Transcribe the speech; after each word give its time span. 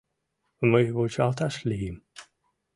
Мый 0.69 0.85
вучалташ 0.95 1.55
лийым. 1.69 1.97